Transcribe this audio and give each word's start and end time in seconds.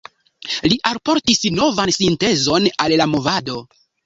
Li 0.71 0.79
alportis 0.91 1.43
novan 1.59 1.93
sintezon 1.99 2.67
al 2.87 2.97
la 3.05 3.09
movado. 3.15 3.61